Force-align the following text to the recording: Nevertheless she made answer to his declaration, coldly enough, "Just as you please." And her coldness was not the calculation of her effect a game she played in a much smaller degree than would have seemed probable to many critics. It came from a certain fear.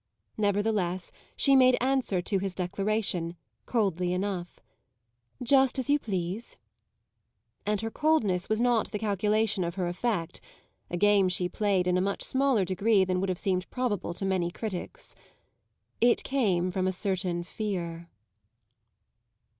Nevertheless 0.35 1.11
she 1.37 1.55
made 1.55 1.77
answer 1.79 2.23
to 2.23 2.39
his 2.39 2.55
declaration, 2.55 3.35
coldly 3.67 4.13
enough, 4.13 4.59
"Just 5.43 5.77
as 5.77 5.91
you 5.91 5.99
please." 5.99 6.57
And 7.67 7.79
her 7.81 7.91
coldness 7.91 8.49
was 8.49 8.59
not 8.59 8.89
the 8.91 8.97
calculation 8.97 9.63
of 9.63 9.75
her 9.75 9.87
effect 9.87 10.41
a 10.89 10.97
game 10.97 11.29
she 11.29 11.47
played 11.47 11.85
in 11.85 11.99
a 11.99 12.01
much 12.01 12.23
smaller 12.23 12.65
degree 12.65 13.05
than 13.05 13.19
would 13.21 13.29
have 13.29 13.37
seemed 13.37 13.69
probable 13.69 14.15
to 14.15 14.25
many 14.25 14.49
critics. 14.49 15.13
It 16.01 16.23
came 16.23 16.71
from 16.71 16.87
a 16.87 16.91
certain 16.91 17.43
fear. 17.43 18.09